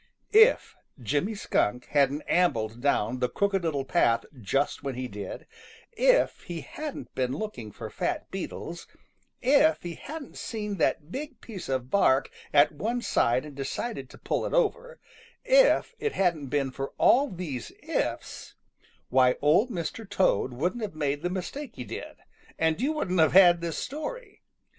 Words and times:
If 0.33 0.75
Jimmy 0.99 1.35
Skunk 1.35 1.85
hadn't 1.89 2.23
ambled 2.27 2.81
down 2.81 3.19
the 3.19 3.29
Crooked 3.29 3.61
Little 3.61 3.85
Path 3.85 4.25
just 4.41 4.81
when 4.81 4.95
he 4.95 5.07
did; 5.07 5.45
if 5.91 6.41
he 6.41 6.61
hadn't 6.61 7.13
been 7.13 7.33
looking 7.33 7.71
for 7.71 7.87
fat 7.91 8.31
beetles; 8.31 8.87
if 9.43 9.83
he 9.83 9.93
hadn't 9.93 10.37
seen 10.39 10.77
that 10.77 11.11
big 11.11 11.39
piece 11.39 11.69
of 11.69 11.91
bark 11.91 12.31
at 12.51 12.71
one 12.71 13.03
side 13.03 13.45
and 13.45 13.55
decided 13.55 14.09
to 14.09 14.17
pull 14.17 14.43
it 14.47 14.55
over; 14.55 14.99
if 15.45 15.93
it 15.99 16.13
hadn't 16.13 16.47
been 16.47 16.71
for 16.71 16.93
all 16.97 17.29
these 17.29 17.71
"ifs," 17.83 18.55
why 19.09 19.35
Old 19.39 19.69
Mr. 19.69 20.09
Toad 20.09 20.51
wouldn't 20.51 20.81
have 20.81 20.95
made 20.95 21.21
the 21.21 21.29
mistake 21.29 21.75
he 21.75 21.83
did, 21.83 22.15
and 22.57 22.81
you 22.81 22.91
wouldn't 22.91 23.19
have 23.19 23.33
had 23.33 23.61
this 23.61 23.77
story. 23.77 24.41